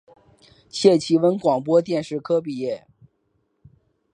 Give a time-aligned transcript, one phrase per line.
[0.71, 2.87] 谢其文广播电视科毕业。